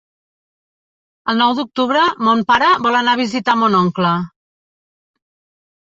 [1.33, 4.19] El nou d'octubre mon pare vol anar a visitar mon oncle.